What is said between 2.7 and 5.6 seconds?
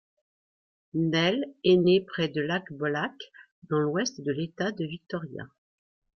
Bolac dans l'ouest de l'État de Victoria.